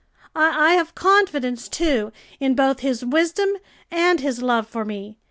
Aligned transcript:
I 0.35 0.73
have 0.73 0.95
confidence, 0.95 1.69
too, 1.69 2.11
in 2.39 2.55
both 2.55 2.79
his 2.79 3.05
wisdom 3.05 3.55
and 3.91 4.19
his 4.19 4.41
love 4.41 4.65
for 4.67 4.83
me. 4.83 5.19